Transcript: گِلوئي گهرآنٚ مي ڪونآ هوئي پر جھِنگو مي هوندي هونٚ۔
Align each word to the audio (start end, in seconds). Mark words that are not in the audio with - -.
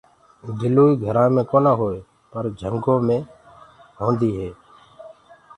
گِلوئي 0.59 0.93
گهرآنٚ 1.03 1.33
مي 1.35 1.43
ڪونآ 1.49 1.71
هوئي 1.79 1.99
پر 2.31 2.43
جھِنگو 2.59 2.95
مي 3.07 3.17
هوندي 4.01 4.29
هونٚ۔ 4.37 4.55